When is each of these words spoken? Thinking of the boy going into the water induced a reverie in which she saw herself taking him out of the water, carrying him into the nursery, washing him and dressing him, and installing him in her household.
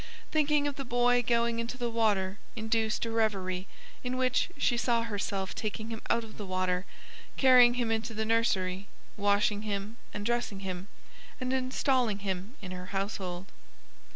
Thinking 0.31 0.65
of 0.67 0.77
the 0.77 0.83
boy 0.83 1.21
going 1.21 1.59
into 1.59 1.77
the 1.77 1.91
water 1.91 2.39
induced 2.55 3.05
a 3.05 3.11
reverie 3.11 3.67
in 4.03 4.17
which 4.17 4.49
she 4.57 4.75
saw 4.75 5.03
herself 5.03 5.53
taking 5.53 5.91
him 5.91 6.01
out 6.09 6.23
of 6.23 6.37
the 6.39 6.45
water, 6.47 6.87
carrying 7.37 7.75
him 7.75 7.91
into 7.91 8.15
the 8.15 8.25
nursery, 8.25 8.87
washing 9.15 9.61
him 9.61 9.97
and 10.11 10.25
dressing 10.25 10.61
him, 10.61 10.87
and 11.39 11.53
installing 11.53 12.17
him 12.25 12.55
in 12.63 12.71
her 12.71 12.87
household. 12.87 13.51